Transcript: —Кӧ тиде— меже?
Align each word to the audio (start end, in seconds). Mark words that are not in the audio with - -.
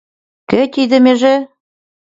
—Кӧ 0.49 0.61
тиде— 0.73 0.97
меже? 1.05 1.35